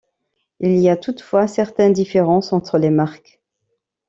[0.59, 3.39] Il y a, toutefois, certaines différences entre les marques.